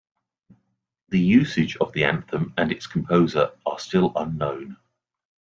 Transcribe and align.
The 1.09 1.19
usage 1.19 1.77
of 1.77 1.93
the 1.93 2.05
anthem 2.05 2.55
and 2.57 2.71
its 2.71 2.87
composer 2.87 3.51
are 3.67 3.77
still 3.77 4.11
unknown. 4.15 4.77